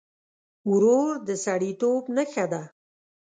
[0.71, 2.63] ورور د سړيتوب نښه ده.